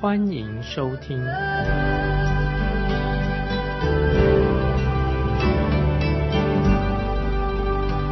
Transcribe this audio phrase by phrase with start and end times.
[0.00, 1.18] 欢迎收听。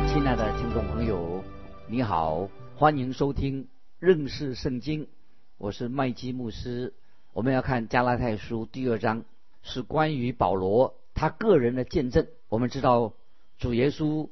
[0.06, 1.42] 亲爱的听众朋友，
[1.86, 2.46] 你好，
[2.76, 5.08] 欢迎收听认识圣经，
[5.56, 6.92] 我是麦基牧师。
[7.32, 9.24] 我们要看加拉太书第二章，
[9.62, 12.26] 是关于保罗他个人的见证。
[12.50, 13.14] 我们知道。
[13.58, 14.28] 主耶稣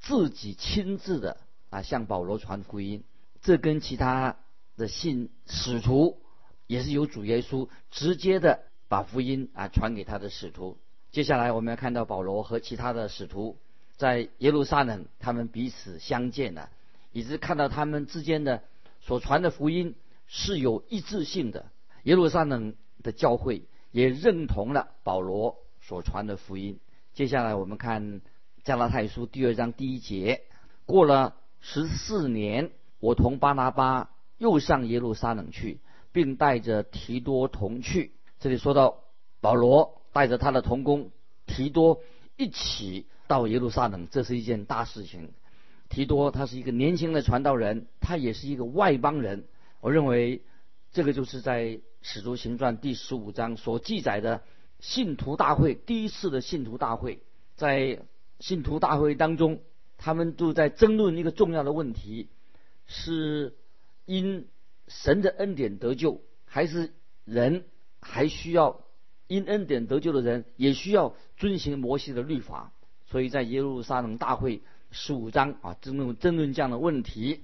[0.00, 1.38] 自己亲自的
[1.70, 3.04] 啊向保罗传福音，
[3.40, 4.36] 这跟其他
[4.76, 6.18] 的信使徒
[6.66, 10.78] 也是由主耶稣直接的把福音啊传给他的使徒。
[11.12, 13.56] 接下来我们要看到保罗和其他的使徒
[13.96, 16.70] 在耶路撒冷，他们彼此相见了，
[17.12, 18.62] 以及看到他们之间的
[19.00, 19.94] 所传的福音
[20.26, 21.66] 是有一致性的。
[22.04, 26.78] 耶路撒冷的教会也认同了保罗所传的福音。
[27.14, 28.20] 接下来我们看。
[28.64, 30.42] 加拉太书第二章第一节，
[30.86, 35.78] 过了十四年，我同巴拿巴又上耶路撒冷去，
[36.16, 38.12] 并带着提多同去。
[38.40, 39.04] 这里说到
[39.42, 41.10] 保罗带着他的同工
[41.44, 42.00] 提多
[42.38, 45.34] 一起到耶路撒冷，这是一件大事情。
[45.90, 49.44] 提多他是一个年轻的传道人，他也是一个外邦人。
[49.82, 50.40] 我认为
[50.92, 54.40] 这个就是在使徒行传第十五章所记载的
[54.80, 57.20] 信徒大会第一次的信徒大会，
[57.56, 58.00] 在。
[58.38, 59.60] 信徒大会当中，
[59.96, 62.28] 他们都在争论一个重要的问题：
[62.86, 63.56] 是
[64.04, 64.46] 因
[64.88, 66.92] 神的恩典得救，还是
[67.24, 67.64] 人
[68.00, 68.84] 还需要
[69.26, 72.72] 因恩典得救的人也需要遵循摩西的律法？
[73.06, 77.42] 所以在耶路撒冷大会十五章啊，争论争论这样的问题，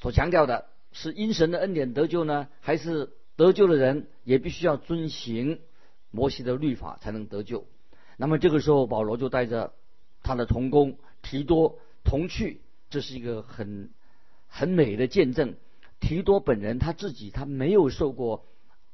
[0.00, 5.60] 所强调的是因神的恩典得救呢，还是得救的人也必须要遵循
[6.10, 7.66] 摩西的律法才能得救？
[8.16, 9.72] 那么这个时候，保罗就带着。
[10.26, 13.90] 他的同工提多同去，这是一个很
[14.48, 15.54] 很美的见证。
[16.04, 18.44] 提多本人他自己他没有受过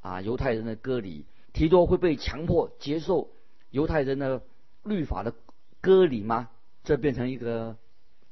[0.00, 3.31] 啊犹太人的割礼，提多会被强迫接受
[3.71, 4.43] 犹太人的
[4.84, 5.34] 律法的
[5.81, 6.48] 割礼吗？
[6.84, 7.76] 这变成一个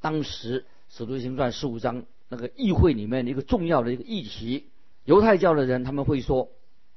[0.00, 4.66] 当时使徒行传十五章那个议会里面的一个重要的一个议题。
[5.05, 6.49] 犹太教的人他们会说，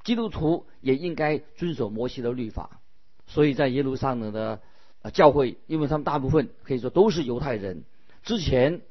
[0.04, 2.80] 基督徒也应该遵守摩西的律法，
[3.26, 4.62] 所以在耶路撒冷的。
[5.14, 7.86] 教会，因为他们大部分可以说都是犹太人，
[8.22, 8.82] 之前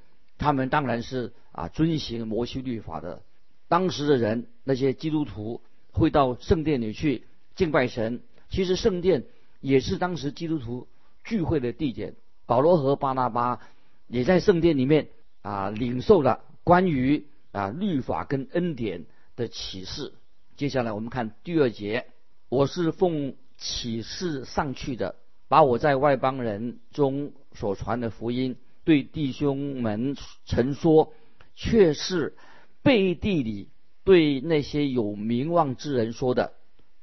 [0.41, 3.23] 他们当然是啊遵行摩西律法的。
[3.69, 5.61] 当时的人，那些基督徒
[5.93, 7.25] 会到圣殿里去
[7.55, 8.23] 敬拜神。
[8.49, 9.27] 其实圣殿
[9.61, 10.89] 也是当时基督徒
[11.23, 12.17] 聚会的地点。
[12.47, 13.61] 保罗和巴拿巴
[14.09, 15.09] 也在圣殿里面
[15.43, 19.05] 啊领受了关于啊律法跟恩典
[19.37, 20.15] 的启示。
[20.57, 22.07] 接下来我们看第二节，
[22.49, 25.17] 我是奉启示上去的。
[25.49, 28.57] 把我在外邦人中所传的福音
[28.91, 31.13] 对弟兄们曾说，
[31.55, 32.35] 却是
[32.83, 33.69] 背地里
[34.03, 36.55] 对那些有名望之人说的。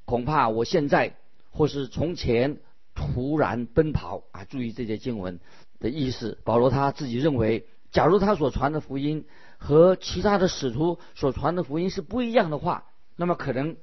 [0.03, 1.15] 恐怕我现在
[1.49, 2.57] 或是从前
[2.93, 4.43] 突然奔跑啊！
[4.43, 5.39] 注意这些经文
[5.79, 6.39] 的意思。
[6.43, 9.23] 保罗他自己认为，假如他所传的福音
[9.57, 12.83] 和其他的使徒所传的福音是不一样的话，
[13.15, 13.77] 那么可能。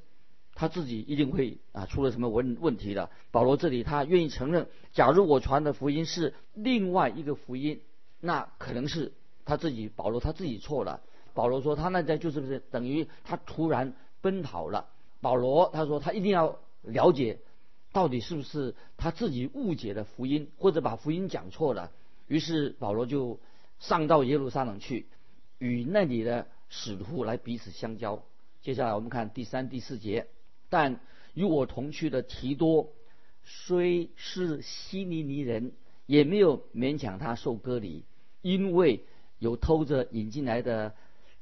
[0.57, 3.11] 他自己一定会啊出了什么问问题的。
[3.33, 7.81] 保罗这里他愿意承认，假如我传的福音是另外一个福音，
[8.25, 9.13] 那可能是
[9.45, 11.03] 他自己保罗他自己错了。
[11.35, 13.93] 保罗说他那在就是不是等于他突然
[14.23, 14.89] 奔跑了。
[15.21, 17.39] 保罗他说他一定要了解
[17.93, 21.93] 到底是不是他自己误解了福音，或者把福音讲错了。
[22.27, 23.39] 于是保罗就
[23.79, 25.07] 上到耶路撒冷去，
[25.59, 28.23] 与那里的使徒来彼此相交。
[28.63, 30.29] 接下来我们看第三、第四节。
[30.71, 30.99] 但
[31.35, 32.89] 与我同去的提多，
[33.45, 35.73] 虽是希尼尼人，
[36.07, 38.05] 也没有勉强他受割礼，
[38.45, 39.07] 因为
[39.39, 40.95] 有偷着引进来的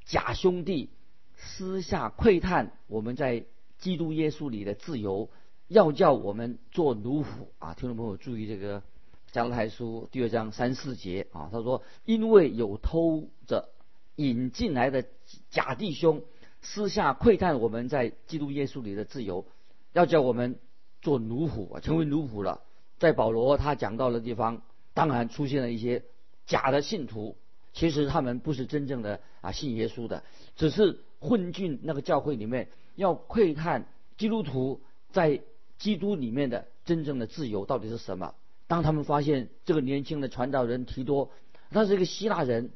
[0.04, 0.90] 假兄弟
[1.34, 3.44] 私下窥探我们在
[3.78, 5.28] 基督耶稣里的自由，
[5.66, 7.26] 要叫我们做奴仆
[7.58, 7.74] 啊！
[7.74, 8.84] 听众朋友注意这个
[9.32, 13.70] 加拉太书第二章三四节啊，他说因为有偷着
[14.14, 15.04] 引进来的
[15.50, 16.22] 假弟兄。
[16.60, 19.44] 私下窥探我们在基督耶稣里的自由，
[19.92, 20.60] 要叫我们
[21.00, 22.62] 做奴仆啊，成为奴仆了。
[23.00, 24.62] 在保罗他讲到的地方，
[24.94, 26.04] 当然出现了一些
[26.52, 27.34] 假的信徒，
[27.72, 30.22] 其实他们不是真正的啊信耶稣的，
[30.54, 33.86] 只是混进那个教会里面，要窥探
[34.18, 34.82] 基督徒
[35.12, 35.40] 在
[35.78, 38.34] 基督里面的真正的自由到底是什么。
[38.66, 41.30] 当他们发现这个年轻的传道人提多，
[41.70, 42.70] 他是一个希腊人，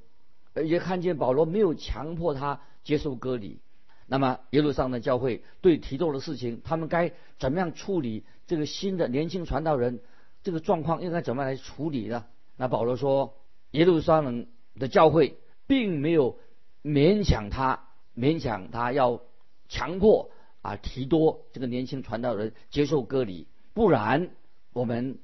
[0.55, 3.58] 也看见保罗没有强迫他接受割礼，
[4.06, 10.00] 那么耶路撒冷教会对提多的事情，他们该怎么样处理这个新的年轻传道人
[10.43, 12.25] 这个状况应该怎么来处理呢？
[12.56, 13.34] 那保罗说，
[13.76, 14.46] 耶路撒冷
[14.78, 15.37] 的教会
[15.67, 16.38] 并没有
[16.82, 19.20] 勉强他，勉强他要
[19.69, 20.31] 强迫
[20.62, 24.31] 啊提多这个年轻传道人接受割礼，不然
[24.73, 25.19] 我们。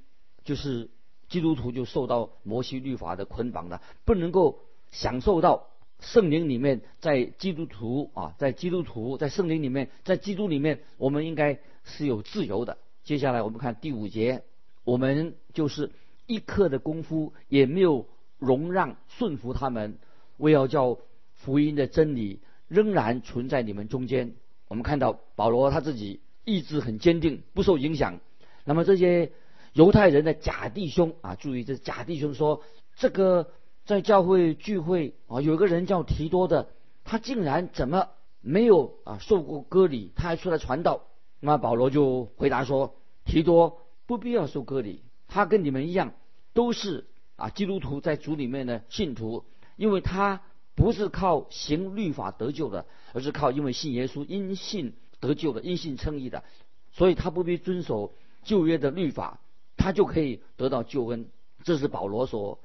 [0.44, 0.90] 就是
[1.28, 4.58] 基督徒就受到摩西律法的捆绑了，不能够
[4.90, 5.68] 享受到
[6.00, 12.78] 圣灵里面在基督徒啊，在基督徒在圣灵里面，在基督里面，我们应该是有自由的。
[13.04, 14.42] 接下来我们看第五节，
[14.82, 15.92] 我们就是
[16.26, 18.08] 一刻的功夫也没有
[18.42, 19.96] 容让顺服他们，
[20.36, 20.98] 为要叫
[21.32, 24.34] 福音的真理仍然存在你们中间。
[24.68, 28.20] 我们看到保罗他自己意志很坚定，不受影响。
[28.64, 29.32] 那么这些。
[29.74, 32.62] 犹太人的假弟兄啊，注意这假弟兄说，
[32.94, 33.48] 这个
[33.86, 36.68] 在教会聚会啊，有个人叫提多的，
[37.04, 38.10] 他竟然怎么
[38.42, 41.04] 没有啊受过割礼，他还出来传道？
[41.40, 46.12] 那保罗就回答说，提多不必要受割礼，他跟你们一样，
[46.52, 47.06] 都是
[47.36, 49.44] 啊基督徒在主里面的信徒，
[49.76, 50.42] 因为他
[50.74, 56.44] 不是靠行律法得救的，而是靠因为信耶稣因信得救的，因信称义的，
[56.92, 59.40] 所以他不必遵守旧约的律法。
[59.74, 61.26] 他就可以得到救恩，
[61.64, 62.60] 这是保罗所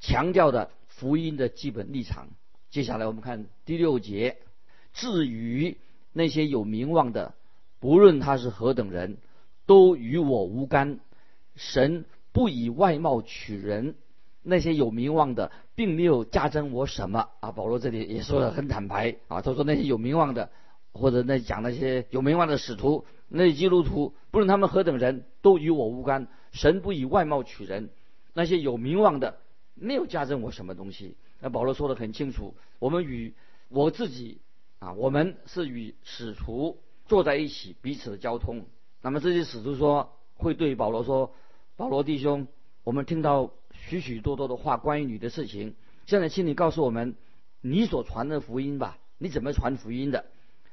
[0.00, 2.28] 强调的福音的基本立场。
[2.68, 4.36] 接下来我们看第六节，
[4.92, 5.78] 至于
[6.12, 7.34] 那些有名望的，
[7.80, 9.16] 不论他是何等人，
[9.64, 11.00] 都与我无干。
[11.54, 13.94] 神不以外貌取人，
[14.48, 17.52] 那些有名望的，并没有加增我什么啊。
[17.52, 20.50] 保罗这里也说的很坦白啊，他说那些有名望的，
[20.92, 26.28] 或者那讲那些有名望的使徒，那些基督徒，不论他们何等人，都与我无干。
[26.50, 27.90] 神不以外貌取人，
[28.32, 29.38] 那些有名望的
[29.74, 31.16] 没有加增我什么东西。
[31.40, 33.34] 那保罗说的很清楚，我们与
[33.68, 34.40] 我自己
[34.78, 38.64] 啊，我们是与使徒坐在一起，彼此的交通。
[39.02, 41.34] 那么这些使徒说会对保罗说
[41.76, 42.48] ：“保罗弟兄，
[42.82, 43.52] 我们听到
[43.88, 45.74] 许许多多的话关于你的事情，
[46.06, 47.16] 现在请你告诉我们
[47.60, 50.26] 你所传的福音吧，你怎么传福音的？”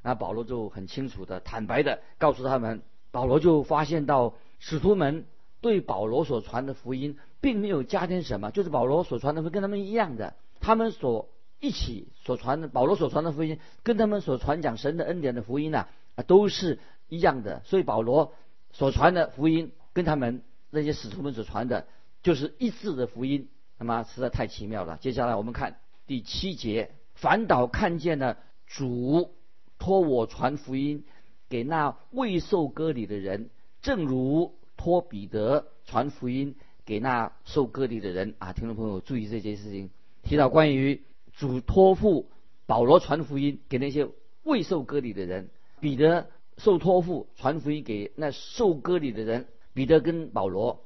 [0.03, 2.83] 那保罗就很清楚的、坦白的告诉他们。
[3.09, 5.25] 保罗就发现到使徒们。
[5.61, 11.29] 对保罗所传的福音，并没有加添什么，就是保罗所传的会跟他们一样的，他们所
[11.59, 16.77] 一起所传的保罗所传的福音，跟他们所传讲神的恩典的福音呢，啊，都是
[17.09, 17.63] 一样的。
[17.65, 18.33] 所以保罗
[18.73, 21.87] 所传的福音，跟他们那些使徒们所传的，
[22.25, 23.47] 就是一致的福音。
[23.77, 24.97] 那么实在太奇妙了。
[24.99, 25.77] 接下来我们看
[26.07, 29.35] 第七节，反倒看见了主
[29.77, 31.03] 托我传福音
[31.47, 33.51] 给那未受割礼的人，
[33.83, 34.55] 正如。
[34.77, 36.53] 托彼得传福音
[36.85, 39.89] 给那受割礼的人啊，听众朋友注意这件事情，
[40.21, 41.01] 提到关于
[41.31, 42.29] 主托付
[42.65, 44.09] 保罗传福音给那些
[44.43, 45.49] 未受割礼的人，
[45.79, 46.27] 彼得
[46.57, 50.84] 受托付传福音给那受割礼的人，彼得跟保罗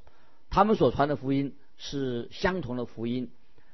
[0.49, 3.31] 他们所传的福音是相同的福音，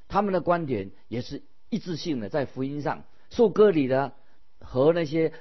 [0.07, 4.13] 他们的观点也是一致性的，在福音上受割礼的
[4.59, 5.33] 和那些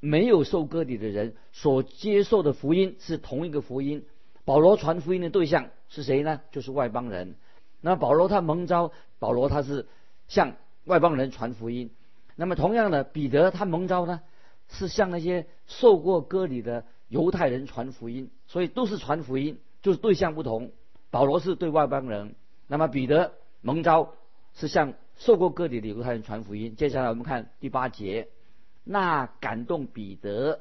[0.00, 4.04] 没有受割礼的人所接受的福音是同一个福音。
[4.44, 6.40] 保罗传福音的对象是谁呢？
[6.52, 7.34] 就是外邦人。
[7.80, 9.88] 那保罗他蒙召，保罗他是
[10.28, 11.90] 向外邦人传福音。
[12.36, 14.20] 那么同样的，彼得他蒙召呢，
[14.68, 18.30] 是向那些受过割礼的犹太人传福音。
[18.46, 20.70] 所以都是传福音，就是对象不同。
[21.10, 22.34] 保罗是对外邦人，
[22.66, 24.12] 那么彼得蒙召
[24.54, 26.76] 是向受过割礼的犹太人传福音。
[26.76, 28.28] 接下来我们看第八节，
[28.84, 30.60] 那感动彼得，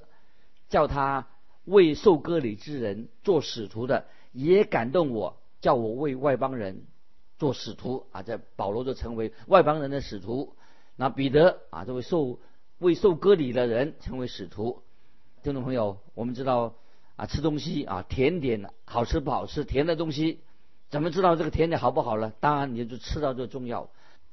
[0.69, 1.27] 叫他。
[1.67, 6.85] 为受割礼之人做使徒的，也感动我，叫我为外邦人
[7.39, 8.21] 做使徒啊！
[8.21, 10.55] 在保罗就成为外邦人的使徒。
[10.95, 12.39] 那彼得啊，这位受
[12.77, 14.83] 为受割礼的人成为使徒。
[15.41, 16.75] 听众朋友，我们知道
[17.15, 19.63] 啊，吃东西啊，甜点好吃不好吃？
[19.63, 20.39] 甜的东西
[20.89, 22.33] 怎么知道这个甜点好不好呢？
[22.39, 23.89] 当然，你就吃到最重要。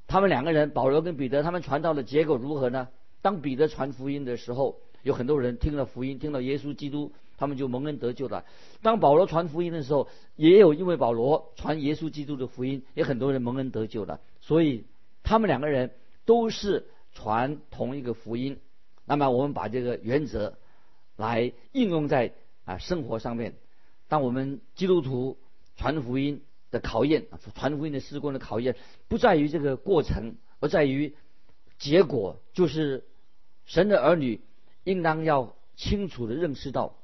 [0.07, 2.89] 他们两个人，保罗跟彼得，他们传道的结果如何呢？
[3.21, 7.11] 当彼得传福音的时候，有很多人听了福音，听到耶稣基督。
[7.35, 8.45] 他们就蒙恩得救了。
[8.83, 14.21] 当保罗传福音的时候，也有因为保罗传耶稣基督的福音，也很多人蒙恩得救了。
[14.39, 14.85] 所以
[15.23, 15.91] 他们两个人
[16.25, 18.59] 都是传同一个福音。
[19.03, 20.57] 那么我们把这个原则
[21.17, 22.33] 来应用在
[22.65, 23.55] 啊生活上面。
[24.07, 25.37] 当我们基督徒
[25.75, 28.75] 传福音的考验，传福音的施工的考验，
[29.07, 31.15] 不在于这个过程，而在于
[31.77, 33.05] 结果，就是
[33.65, 34.41] 神的儿女
[34.83, 36.95] 应当要清楚的认识到。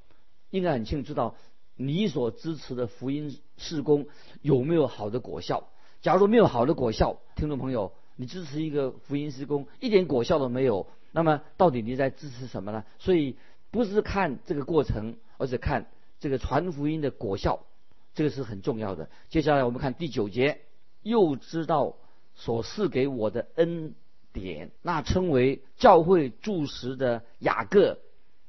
[0.51, 1.35] 应该很清楚知道
[1.75, 4.07] 你所支持的福音事工
[4.41, 5.69] 有没有好的果效。
[6.01, 12.83] 假如没有好的果效，听众朋友，你支持一个福音事工一点果效都没有，那么到底你在支持什么呢？
[12.97, 13.37] 所以
[13.71, 15.87] 不是看这个过程，而是看
[16.19, 17.65] 这个传福音的果效，
[18.13, 19.09] 这个是很重要的。
[19.29, 20.61] 接下来我们看第九节，
[21.03, 21.95] 又知道
[22.35, 23.95] 所赐给我的恩
[24.33, 27.99] 典，那称为教会柱石的雅各、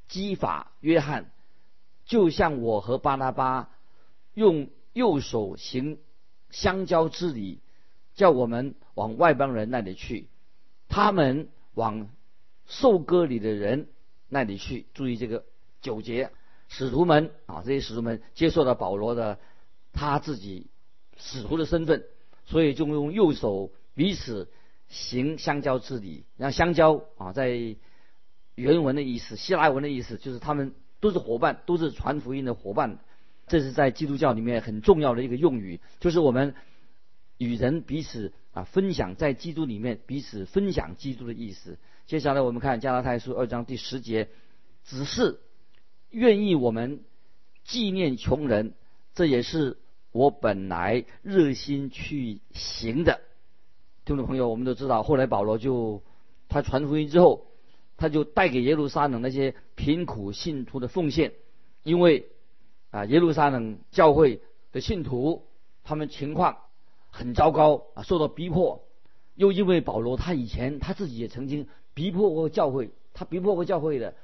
[0.09, 1.31] 基法、约翰，
[2.05, 3.71] 就像我和巴拿巴
[4.35, 5.99] 用右手行。
[6.53, 7.61] 相交之礼，
[8.17, 10.27] 叫我们往外邦人那里去，
[10.89, 12.11] 他们往
[12.67, 13.87] 受割礼的人
[14.31, 14.87] 那里去。
[14.95, 15.45] 注意这个
[15.83, 16.31] 九节，
[16.69, 19.39] 使徒们啊，这些使徒们接受了保罗的
[19.93, 20.69] 他自己
[21.19, 22.05] 使徒的身份，
[22.47, 24.49] 所以就用右手彼此
[24.89, 26.25] 行相交之礼。
[26.39, 27.77] 然后相交啊，在
[28.55, 32.99] 原文的意思，希腊文的意思就是他们都是伙伴，都是传福音的伙伴。
[33.47, 36.55] 这是在基督教里面很重要的一个用语，就是我们
[37.41, 41.79] 与人彼此啊分享，在基督里面彼此分享基督的意思。
[42.07, 44.29] 接下来我们看加拉太书二章第十节，
[44.85, 45.41] 只是
[46.11, 47.01] 愿意我们
[47.65, 48.75] 纪念穷人，
[49.15, 49.79] 这也是
[50.13, 53.23] 我本来热心去行的。
[54.05, 56.03] 听众朋友，我们都知道，后来保罗就
[56.51, 57.47] 他传福音之后，
[57.97, 61.33] 他就带给耶路撒冷那些贫苦信徒的奉献，
[61.85, 62.29] 因为。
[62.91, 64.41] 啊，耶路撒冷教会
[64.73, 65.47] 的信徒，
[65.85, 66.57] 他们情况
[67.11, 68.83] 很糟糕啊，受到逼迫。
[69.35, 74.15] 又因为保罗他以前他自己也曾经逼迫过教会，他逼迫过教会的，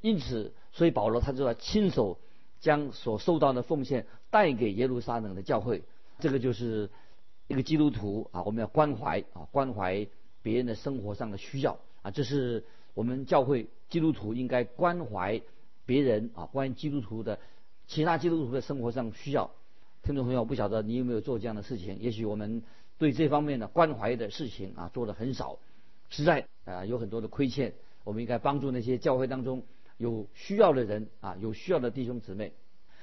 [0.00, 2.18] 因此，所以保罗他就要亲手
[2.60, 5.82] 将所受到的奉献带给耶路撒冷的教会。
[6.18, 6.90] 这个就是
[7.46, 10.06] 一个基督徒啊，我们要关怀啊，关怀
[10.42, 15.40] 别人的生活上的需要啊，这是我们教会基督徒应该关怀
[15.86, 17.38] 别人啊，关于基督徒的。
[17.86, 19.50] 其他基督徒的生活上需要，
[20.02, 21.98] 听众朋友不晓得你有没有做这样的事情？
[21.98, 22.62] 也许我们
[22.96, 25.58] 对这方面的关怀的事情啊做的很少，
[26.08, 27.74] 实在啊有很多的亏欠。
[28.04, 29.64] 我们应该帮助那些教会当中
[29.98, 32.52] 有需要的人啊，有需要的弟兄姊妹。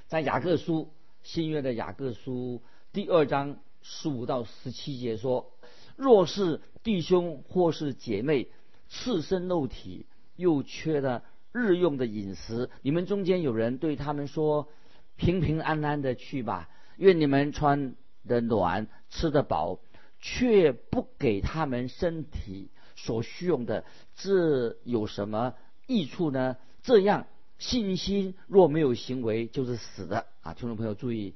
[0.08, 0.90] 在雅各书
[1.22, 2.62] 新约的雅各书
[2.92, 5.52] 第二章十五到十七节说：
[5.96, 8.48] 若是弟兄或是姐妹
[8.90, 11.24] 赤身肉体，又缺了。
[11.58, 14.68] 日用的饮食，你们中间有人对他们说
[15.16, 17.96] ：“平平安安的去吧，愿你们穿
[18.28, 19.80] 的暖，吃的饱，
[20.20, 23.86] 却不给他们身体所需用的，
[24.16, 25.54] 这有什么
[25.88, 30.54] 益处呢？”这样信心若没有行为，就是死的啊！
[30.54, 31.34] 听众朋友注意，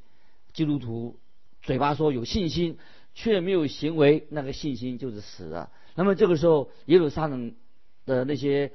[0.54, 1.20] 基督徒
[1.62, 2.78] 嘴巴说有信心，
[3.14, 5.72] 却没有行为，那个信心就是死的。
[5.96, 7.56] 那么这个时候，耶路撒冷
[8.06, 8.72] 的那些。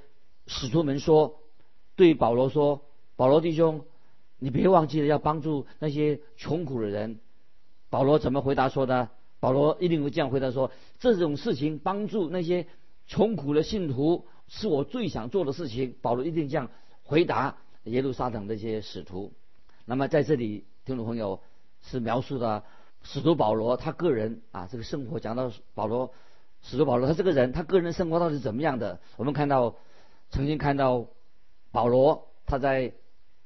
[0.46, 1.40] 使徒们说
[1.96, 2.84] ：“对保罗说，
[3.16, 3.86] 保罗弟兄，
[4.44, 7.18] 你别忘记了要帮助那些穷苦的人。”
[7.88, 9.08] 保罗怎么回答说的？
[9.40, 10.70] 保罗一定会这样回答说
[11.00, 12.66] ：“这种事情帮助那些
[13.06, 16.70] 穷苦的信徒，是我最想做的事情。”保罗一定这样
[17.02, 19.32] 回答耶路撒冷那些使徒。
[19.86, 21.40] 那么在这里，听众朋友
[21.80, 22.64] 是描述的
[23.02, 26.12] 使徒保罗他个人啊这个生活，讲到保罗
[26.60, 29.00] 使徒保罗他这个人，他个人生活到底怎么样的？
[29.16, 29.74] 我们看到。
[30.30, 31.06] 曾经看到
[31.70, 32.92] 保罗他在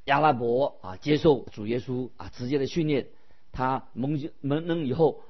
[0.09, 3.09] 亚拉伯啊接受主耶稣啊直接的训练，
[3.53, 5.21] 他蒙蒙恩以后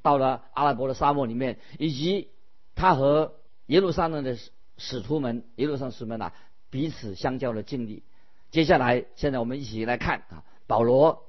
[0.00, 2.28] 到了阿拉伯的沙漠里面，以及
[2.76, 3.34] 他和
[3.66, 6.32] 耶路撒冷的使使徒们耶路撒冷使们啊
[6.70, 8.04] 彼此相交的经历。
[8.52, 11.24] 接下来，现在我们一起来看啊保罗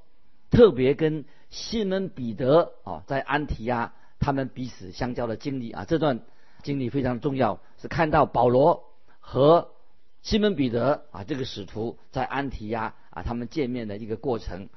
[0.52, 6.22] 特别跟西门彼得啊在安提亚他们彼此相交的经历啊这段
[6.62, 8.84] 经历非常重要，是看到保罗
[9.20, 9.72] 和
[10.22, 14.68] 西门彼得啊，这个使徒在安提亚啊，他们见面的一个过程，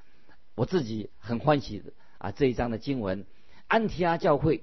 [0.54, 2.30] 我自己很欢喜的啊。
[2.30, 3.26] 这一章的经文，
[3.66, 4.62] 安提亚教会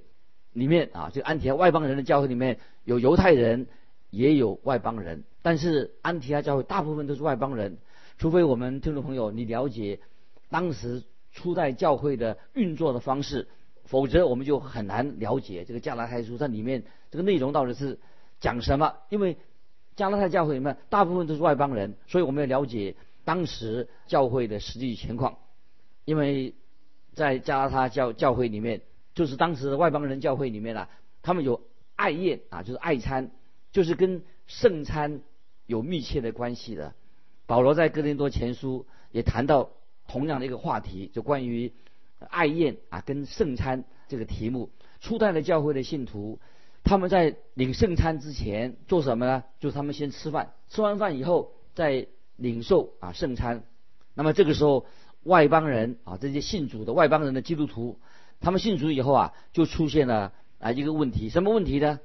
[0.53, 3.67] 里面啊，就安提亚外邦人的教会里面有犹太人，
[4.09, 7.77] 也有外邦人，但是安提亚教会大部分都是外邦人，
[8.17, 9.99] 除非我们听众朋友你了解
[10.49, 13.49] 当时初代教会的运作的方式，
[13.83, 17.99] 否则我们就很难了解这个加拉太书它里面这个内容到底是
[18.39, 19.37] 讲什么，因为。
[19.99, 25.37] 加拉太教会里面大部分都是外邦人，所以我们要了解当时教会的实际情况。
[26.05, 26.55] 因为
[27.13, 28.79] 在加拉太教教会里面，
[29.13, 30.89] 就是当时的外邦人教会里面啊，
[31.21, 31.61] 他们有
[31.97, 33.31] 爱宴啊，就是爱餐，
[33.73, 35.19] 就是跟圣餐
[35.65, 36.93] 有密切的关系的。
[37.45, 39.69] 保罗在哥林多前书也谈到
[40.07, 41.73] 同样的一个话题，就关于
[42.29, 44.69] 爱宴啊跟圣餐这个题目。
[45.01, 46.39] 初代的教会的信徒。
[46.83, 49.43] 他们在领圣餐之前做什么呢？
[49.59, 53.63] 就是他们先吃饭，吃完饭以后再领受啊圣餐。
[54.15, 54.85] 那么这个时候，
[55.23, 57.99] 外邦人啊，这些信主的外邦人的基督徒，
[58.39, 61.99] 他们信主以后啊，就出现了啊一个问题，什么问题呢？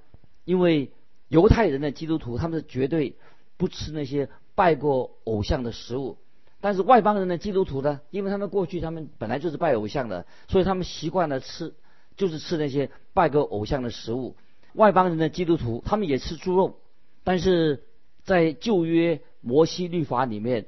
[0.44, 0.92] 因为
[1.28, 3.16] 犹太人的基督徒，他们是绝对
[3.56, 6.18] 不吃那些拜过偶像的食物。
[6.60, 11.74] 但是外邦人的基督徒呢，因为他们过去他们本来就是拜偶像的，所以他们习惯了吃，
[12.16, 14.36] 就是吃那些拜过偶像的食物。
[14.74, 16.78] 外邦人的基督徒，他们也吃猪肉，
[17.24, 17.84] 但是
[18.24, 20.66] 在旧约摩西律法里面，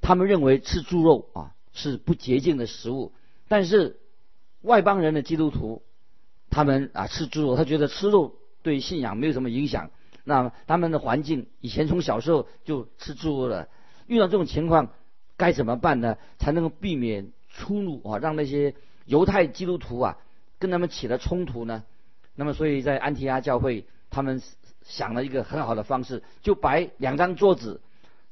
[0.00, 3.12] 他们认为吃猪肉啊是不洁净的食物。
[3.48, 4.00] 但是
[4.62, 5.82] 外邦人的基督徒，
[6.50, 8.34] 他们啊吃猪肉，他觉得吃肉。
[8.64, 9.90] 对信仰没有什么影响，
[10.22, 13.66] 那他们的环境以前从小时候就吃猪肉了，
[14.06, 14.92] 遇到这种情况
[15.36, 16.16] 该怎么办呢？
[16.38, 20.16] 才能够避免出入啊，让那些犹太基督徒啊
[20.60, 21.82] 跟他们起了冲突呢？
[22.34, 24.42] 那么，所以在安提阿教会，他们
[24.82, 27.80] 想了一个很好的方式，就摆两张桌子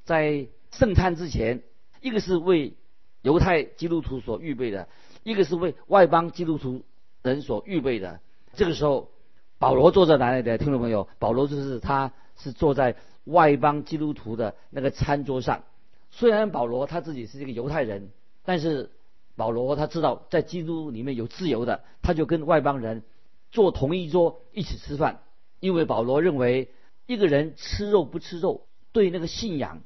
[0.04, 1.62] 在圣餐之前，
[2.00, 2.74] 一个是为
[3.22, 4.88] 犹太基督徒所预备的，
[5.22, 6.82] 一个是为外邦基督徒
[7.22, 8.20] 人所预备的。
[8.54, 9.10] 这个时候。
[9.60, 10.56] 保罗坐在哪里的？
[10.56, 15.64] 听众朋友，保罗就是他是坐在外邦基督徒的那个餐桌上。
[16.10, 18.08] 虽然保罗他自己是一个犹太人，
[18.42, 18.90] 但是
[19.36, 23.02] 保罗他知道在基督里面有自由的，他就跟外邦人
[23.50, 25.22] 坐同一桌一起吃饭。
[25.60, 26.72] 因为保罗认为
[27.06, 29.82] 一个人吃肉不吃肉，对那个信仰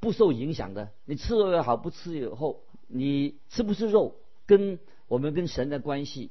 [0.00, 0.90] 不受影响的。
[1.04, 6.30] 你吃肉也好，不吃以后，你吃不吃肉跟我们跟神的关系。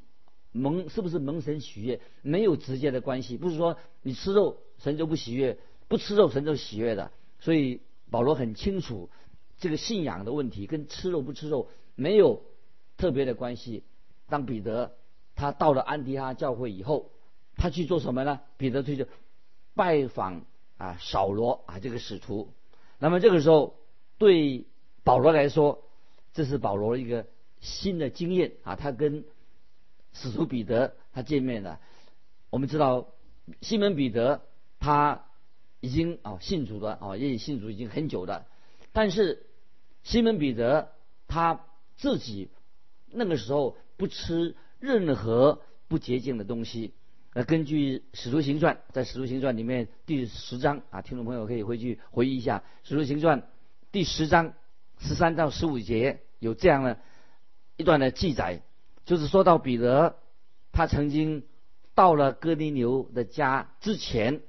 [0.51, 7.11] 蒙是不是蒙神喜悦没有直接的关系，不是说你吃肉神就不喜悦，不吃肉神就喜悦的。
[7.39, 9.11] 所以保罗很清楚
[9.59, 12.41] 这个信仰的问题跟吃肉不吃肉没有
[12.95, 13.83] 特别的关系。
[14.27, 14.95] 当彼得
[15.37, 17.11] 他到了安提阿教会以后，
[17.55, 18.41] 他去做什么呢？
[18.57, 19.07] 彼得去
[19.73, 20.43] 拜访
[20.77, 22.51] 啊扫罗啊这个使徒。
[22.99, 23.77] 那么这个时候
[24.17, 24.65] 对
[25.05, 25.83] 保罗来说，
[26.33, 27.25] 这是保罗一个
[27.61, 29.23] 新的经验啊，他跟。
[30.13, 31.79] 使徒彼得他见面了，
[32.49, 33.09] 我们知道
[33.61, 34.41] 西门彼得
[34.79, 35.25] 他
[35.79, 38.47] 已经啊信主了啊，也信主已经很久了，
[38.93, 39.45] 但是
[40.01, 40.91] 西门彼得
[41.27, 42.49] 他自己
[43.11, 46.93] 那个时候不吃任何不洁净的东西。
[47.33, 53.43] 呃，根据使徒行传，在使徒行传里面第十章啊，听众朋友可以回去回忆一下使徒行传
[53.91, 54.53] 第十章
[54.97, 56.99] 十三到十五节有这样的
[57.75, 58.61] 一段的记载。
[59.05, 60.17] 就是说到彼得，
[60.71, 61.43] 他曾经
[61.93, 64.41] 到了哥尼流的家之前，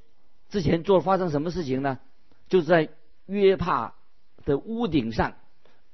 [0.48, 1.98] 之前做发生什么事情呢？
[2.48, 2.88] 就是在
[3.26, 3.94] 约帕
[4.46, 5.36] 的屋顶上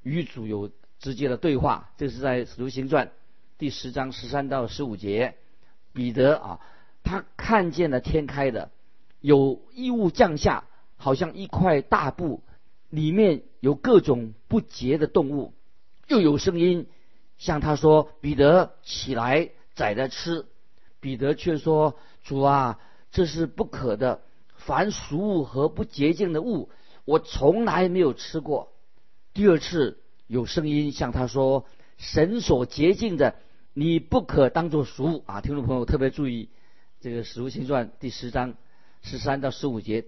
[0.03, 0.71] 与主有
[1.01, 1.91] 直接的对话。
[1.97, 3.11] 这是在使徒行传
[3.57, 5.37] 第十章十三到十五节。
[5.93, 6.61] 彼得啊，
[7.05, 8.73] 他看见了天开的，
[9.21, 10.65] 有异物降下，
[10.97, 12.43] 好像一块大布，
[12.91, 15.55] 里面有各种不洁的动物，
[16.09, 16.89] 又有声音。
[17.39, 20.47] 向他说：“彼得起来宰着吃。”
[20.99, 22.81] 彼得却说：“主啊，
[23.13, 24.21] 这是不可的。
[24.57, 26.71] 凡俗物和不洁净的物，
[27.05, 28.73] 我从来没有吃过。”
[29.33, 31.67] 第二次有声音向他说
[32.05, 33.35] ：“神所洁净的，
[33.73, 36.51] 你不可当作俗物。”啊，听众朋友特别注意，
[37.01, 38.55] 这个《使徒行传》第十章
[39.01, 40.05] 十三到十五节，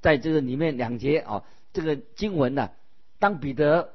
[0.00, 2.70] 在这个里面两节啊，这个经文呢，
[3.18, 3.92] 当彼得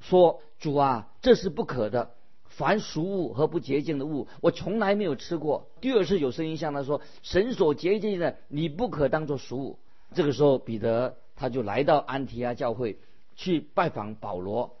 [0.00, 2.14] 说：“主啊，这是不可的。”
[2.46, 5.68] 凡俗物和不洁净的物，我从来没有吃过。
[5.80, 9.80] 第二次有声音向他说：“神所洁净的，你不可当作俗物。”
[10.14, 13.00] 这个时候，彼得他就来到安提阿教会
[13.34, 14.76] 去拜访保罗。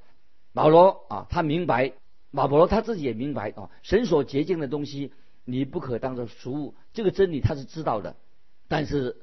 [0.52, 1.94] 保罗啊，他明白，
[2.34, 5.12] 马伯罗他自己也明白啊，神所洁净的东西，
[5.44, 6.74] 你不可当作俗物。
[6.92, 8.16] 这个真理他是知道的。
[8.66, 9.16] 但是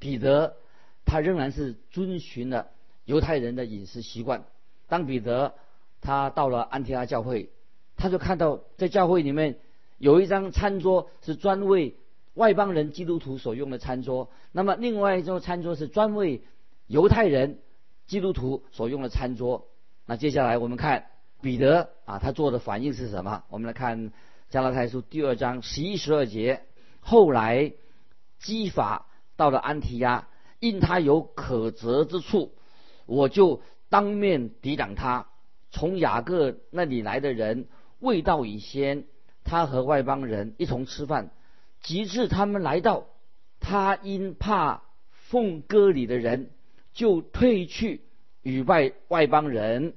[0.00, 0.56] 彼得
[1.04, 2.66] 他仍然是遵循了
[3.04, 4.44] 犹太人的饮食习惯。
[4.88, 5.54] 当彼得
[6.00, 7.50] 他到了安提阿教会。
[7.96, 9.58] 他就看到在教会里面
[9.96, 11.96] 有一张餐桌是专为
[12.34, 16.42] 外邦人基督徒所用的餐桌，那么另外一张餐桌是专为
[16.88, 17.60] 犹太人
[18.06, 19.68] 基督徒所用的餐桌。
[20.04, 21.06] 那接下来我们看
[21.46, 23.44] 彼得啊，他做的反应是什么？
[23.50, 24.10] 我们来看
[24.50, 26.62] 加拉太书第二章十一十二节。
[26.98, 27.72] 后来
[28.40, 29.06] 基法
[29.36, 30.26] 到了安提亚，
[30.58, 32.50] 因他有可责之处，
[33.06, 35.28] 我就当面抵挡他。
[35.70, 37.68] 从雅各那里来的人。
[38.00, 39.04] 未到以先，
[39.44, 41.30] 他和外邦人一同吃饭。
[41.80, 43.06] 及至他们来到，
[43.60, 46.50] 他因怕奉割礼的人，
[46.92, 48.02] 就退去
[48.42, 49.94] 与外外邦人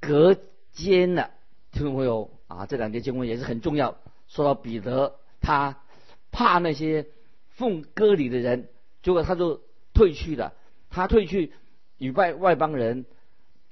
[0.00, 0.38] 隔
[0.76, 1.30] 奸了。
[1.72, 3.96] 听众朋友啊，这两节经文也是很重要。
[4.28, 5.78] 说到彼得，他
[6.30, 7.06] 怕那些
[7.48, 8.68] 奉割礼的人，
[9.02, 9.62] 结果他就
[9.94, 10.52] 退去了。
[10.90, 11.52] 他退去
[11.96, 13.06] 与外外邦人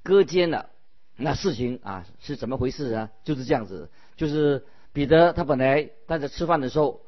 [0.03, 0.71] 割奸了。
[1.17, 3.11] 那事情啊是怎么回事呢？
[3.23, 7.03] 就是这样子，就是彼得他本来大家吃饭的时候，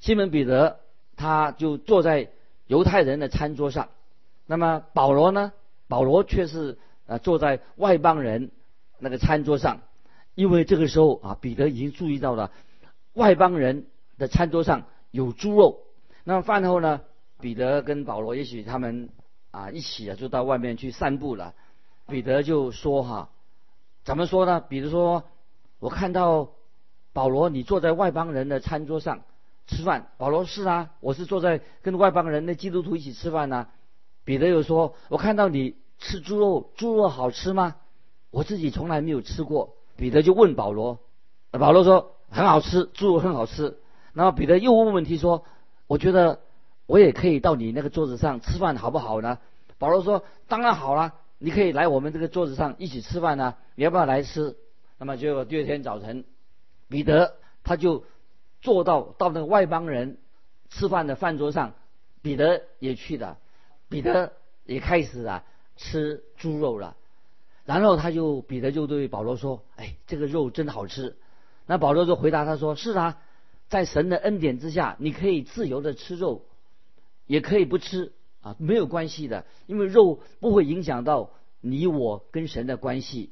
[0.00, 0.80] 西门彼得
[1.14, 2.30] 他就坐在
[2.66, 3.90] 犹太人的餐桌上，
[4.46, 5.52] 那么保罗呢，
[5.88, 8.50] 保罗却是呃坐在外邦人
[9.02, 9.80] 那个餐桌上，
[10.34, 12.52] 因为这个时候啊，彼得已经注意到了
[13.14, 13.86] 外邦人
[14.16, 15.80] 的餐桌上有猪肉。
[16.24, 17.00] 那么饭后呢，
[17.40, 19.10] 彼得跟保罗也许他们
[19.50, 21.54] 啊一起啊就到外面去散步了，
[22.06, 23.28] 彼得就说哈。
[24.04, 24.60] 怎么说呢？
[24.60, 25.24] 比如说，
[25.78, 26.50] 我看到
[27.12, 29.22] 保罗，你坐在外邦人的餐桌上
[29.66, 30.10] 吃饭。
[30.16, 33.68] 保罗是啊，我是坐在跟外邦人的基督徒一起吃饭呢。
[34.24, 37.76] 彼得又说，我看到你吃猪肉，猪肉好吃吗？
[38.32, 39.76] 我自己从来没有吃过。
[39.96, 40.98] 彼得就问保罗，
[41.52, 43.78] 保罗说很好吃，猪肉很好吃。
[44.12, 45.44] 然后彼得又问问题说，
[45.86, 46.40] 我觉得
[46.86, 49.38] 我也可以到你那个桌子上吃饭，好不好呢？
[49.78, 51.14] 保罗说，当然好了。
[51.44, 54.56] 你可以来我们这个桌子上一起吃饭呢，你要不要来吃？
[54.96, 56.24] 那么结果第二天早晨，
[56.88, 58.04] 彼得他就
[58.60, 60.18] 坐到到那个外邦人
[60.70, 61.74] 吃饭的饭桌上，
[62.22, 63.38] 彼得也去了，
[63.88, 64.32] 彼得
[64.64, 65.44] 也开始啊
[65.76, 66.96] 吃猪肉了。
[67.64, 71.16] 然后他就彼得就对保罗说：“哎，这个肉真好吃。”
[71.66, 73.18] 那保罗就回答他说：“是啊，
[73.68, 76.46] 在神的恩典之下，你可以自由的吃肉，
[77.26, 83.30] 也可以不吃。”啊，没有关系的，因为肉不会影响到你我跟神的关系。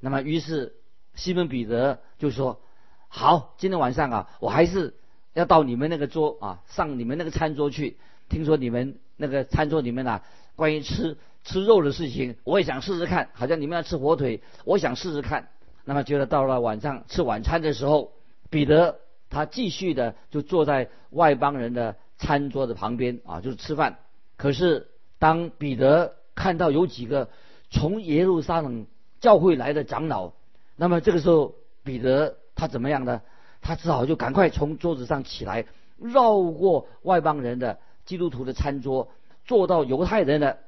[0.00, 0.74] 那么，于是
[1.14, 2.60] 西门彼得就说
[3.08, 4.96] ：“好，今天晚上啊，我还是
[5.32, 7.96] 要到你们那个桌啊，上你们那个餐桌去。
[8.28, 10.24] 听说你们那个餐桌里面啊，
[10.56, 13.30] 关于吃吃肉的事情，我也想试试看。
[13.32, 15.48] 好像你们要吃火腿，我想试试看。
[15.84, 18.12] 那么，觉得到了晚上吃晚餐的时候，
[18.50, 18.98] 彼得
[19.30, 23.98] 他继续的就坐在外邦人的餐桌的旁边啊，就是吃饭。”
[24.36, 27.28] 可是，当彼得看到有几个
[27.70, 28.86] 从耶路撒冷
[29.20, 30.32] 教会来的长老，
[30.76, 33.20] 那么这个时候，彼得他怎么样呢？
[33.62, 35.66] 他只好就赶快从桌子上起来，
[35.98, 39.08] 绕过外邦人的基督徒的餐桌，
[39.44, 40.58] 坐到犹太人的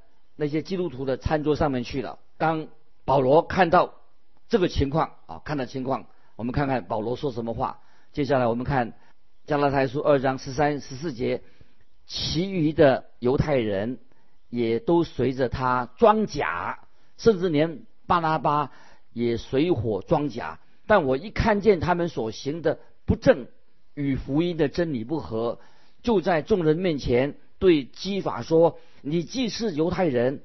[0.42, 2.18] 那些基督徒的餐桌上面去了。
[2.36, 2.66] 当
[3.04, 3.94] 保罗看到
[4.48, 7.78] 这个情况啊，看到情况，我们看看保罗说什么话。
[8.12, 8.94] 接下来我们看
[9.46, 11.42] 加拉太书二章十三、十四节。
[12.08, 14.00] 其余的犹太人
[14.50, 16.80] 也都随着他装甲，
[17.18, 18.72] 甚至连巴拿巴
[19.12, 20.58] 也随火装甲。
[20.88, 23.46] 但我一看见他们所行的不正，
[23.94, 25.60] 与福音的真理不合，
[26.02, 30.42] 就在众人面前对基法说：“你既是犹太人，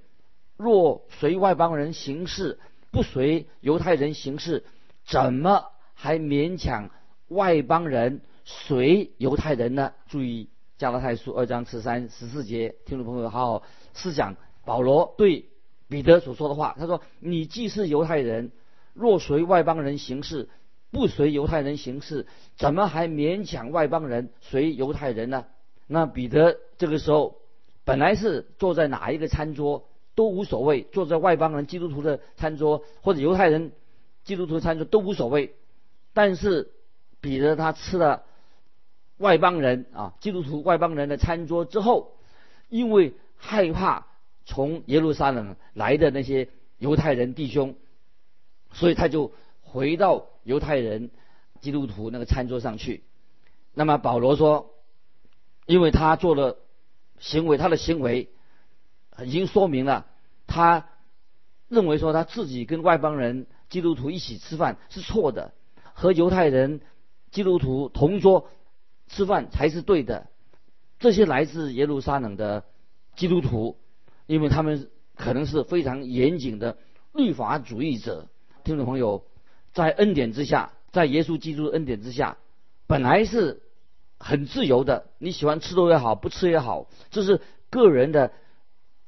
[0.55, 2.59] 若随外邦人行事，
[2.91, 4.63] 不随犹太人行事，
[5.03, 6.91] 怎么还勉强
[7.27, 10.49] 外邦人随犹太人呢？”注意。
[10.77, 13.63] 加拉太书二章十三十四节，听众朋友好好
[13.95, 15.49] 思想保罗对
[15.87, 16.75] 彼得所说的话。
[16.77, 18.51] 他说：“你既是犹太人，
[18.93, 20.49] 若随外邦人行事，
[20.91, 22.27] 不随犹太人行事，
[22.57, 25.45] 怎么还勉强外邦人随犹太人呢？”
[25.89, 27.37] 那彼得这个时候
[27.83, 33.71] 本来是坐在哪一个餐桌都无所谓，坐在外邦人基督徒的餐桌或者犹太人
[34.23, 35.55] 基督徒餐桌都无所谓。
[36.13, 36.71] 但是
[37.21, 38.23] 彼得他吃了。
[39.19, 42.19] 外邦人啊，基督徒外邦人的餐桌之后，
[42.69, 44.05] 因为害怕
[44.45, 47.73] 从耶路撒冷来的那些犹太人弟兄，
[48.73, 49.31] 所以他就
[49.63, 51.09] 回到犹太人
[51.61, 53.01] 基督徒那个餐桌上去。
[53.73, 54.69] 那么保罗说，
[55.65, 56.59] 因为他做了
[57.19, 58.29] 行为，他的行为
[59.23, 60.05] 已经说明了，
[60.45, 60.89] 他
[61.67, 65.53] 认为说他自己跟外邦人基督徒一起吃饭是错的，
[65.93, 66.81] 和犹太人
[67.31, 68.49] 基督徒同桌。
[69.09, 70.27] 吃饭才是对的。
[70.99, 72.65] 这些来自耶路撒冷的
[73.15, 73.77] 基督徒，
[74.25, 76.77] 因为他们可能是非常严谨的
[77.13, 78.27] 律法主义者。
[78.65, 79.23] 听众朋友，
[79.71, 82.37] 在恩典之下，在耶稣基督恩典之下，
[82.85, 83.61] 本来是
[84.19, 85.07] 很自由的。
[85.19, 88.31] 你喜欢吃肉也好，不吃也好，这是个人的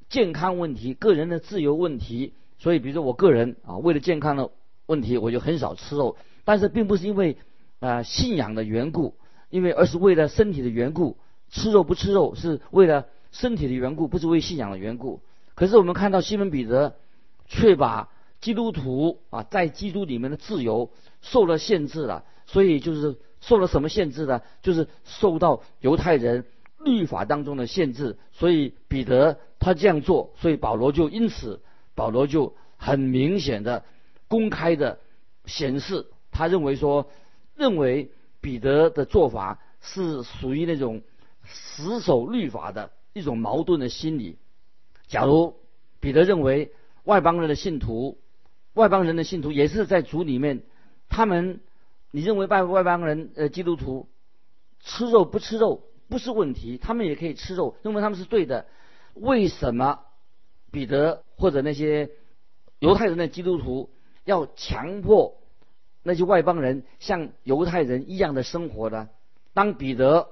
[0.09, 2.33] 健康问题，个人的自由问题。
[2.57, 4.51] 所以，比如说我个人啊，为了健康的
[4.85, 6.17] 问题，我就很少吃肉。
[6.43, 7.37] 但是，并不是因为
[7.79, 9.15] 啊信仰的缘故。
[9.51, 11.17] 因为而是为了身体的缘故，
[11.49, 15.23] 吃肉不吃肉是为了身体的缘故，不是为信仰的缘故。
[15.55, 16.97] 可是我们看到西门彼得
[17.47, 18.09] 却把
[18.41, 20.91] 基督徒啊在基督里面的自由
[21.21, 23.17] 受了限制了，所以就是
[23.49, 24.41] 受了什么限制呢？
[24.61, 26.45] 就是受到犹太人
[26.85, 28.15] 律法当中的限制。
[28.31, 31.59] 所以彼得他这样做，所以保罗就因此
[31.95, 33.83] 保罗就很明显的
[34.27, 34.99] 公开的
[35.45, 37.09] 显示，他认为说
[37.55, 38.11] 认为。
[38.41, 41.01] 彼得的做法是属于那种
[41.43, 44.37] 死守律法的一种矛盾的心理。
[45.07, 45.55] 假如
[45.99, 46.71] 彼得认为
[47.03, 48.17] 外邦人的信徒、
[48.75, 50.61] 外邦人的信徒也是在主里面，
[51.09, 51.59] 他们
[52.11, 54.09] 你认为外外邦人呃基督徒
[54.79, 58.65] 吃肉不吃肉不是问题，他们也可以吃肉，认为他们是对的。
[59.13, 59.99] 为什么
[60.71, 62.09] 彼得或者那些
[62.79, 63.89] 犹太人的基督徒
[64.23, 65.37] 要强迫
[66.03, 69.09] 那些外邦人像犹太人一样的生活呢？
[69.53, 70.29] 当彼得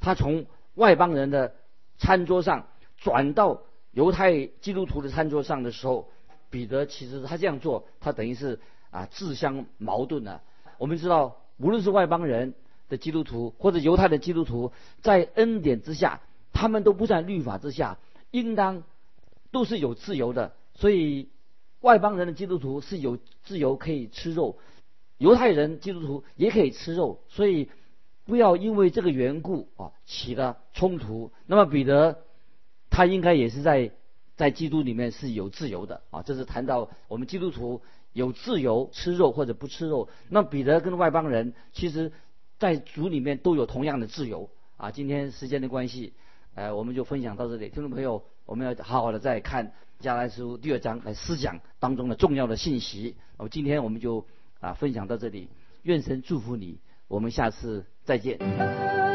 [0.00, 1.54] 他从外邦人的
[1.98, 6.10] 餐桌上转到犹太基督徒的餐桌上的时候，
[6.48, 8.58] 彼得其实他这样做，他等于是
[8.90, 10.42] 啊自相矛盾了。
[10.82, 12.54] 我们知道，无论是外邦人
[12.88, 16.20] 的基督徒或者犹太的基督徒，在恩典之下，
[16.52, 17.98] 他们都不在律法之下，
[18.32, 18.82] 应当
[19.52, 20.54] 都是有自由的。
[20.74, 21.28] 所以，
[21.82, 24.58] 外邦人的基督徒是有自由可以吃肉，
[25.18, 27.20] 犹太人基督徒也可以吃肉。
[27.28, 27.70] 所以。
[28.24, 31.32] 不要因为这个缘故啊起了冲突。
[31.46, 32.22] 那么彼得
[32.88, 33.90] 他应该也是在
[34.36, 36.22] 在基督里面是有自由的啊。
[36.22, 40.08] 这是谈到我们基督徒有自由吃肉或者不吃肉。
[40.28, 42.12] 那彼得跟外邦人其实，
[42.58, 44.90] 在主里面都有同样的自由啊。
[44.90, 46.12] 今天时间的关系，
[46.54, 47.68] 呃，我们就分享到这里。
[47.68, 53.16] 听众朋友，我们要好好的再看加拉书第二章来思想当中的重要的信息。
[53.38, 54.26] 那么今天我们就
[54.60, 55.48] 啊分享到这里。
[55.82, 56.78] 愿神祝福你。
[57.08, 59.11] 我们下次再见。